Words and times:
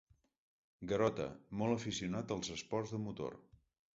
Garota, 0.91 1.27
molt 1.61 1.75
aficionat 1.75 2.35
als 2.37 2.51
esports 2.57 2.95
de 2.97 3.03
motor. 3.07 3.37